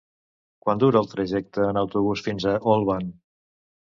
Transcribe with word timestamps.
Quant 0.67 0.79
dura 0.83 1.01
el 1.05 1.09
trajecte 1.11 1.67
en 1.73 1.79
autobús 1.83 2.25
fins 2.29 2.47
a 2.53 2.57
Olvan? 2.77 3.13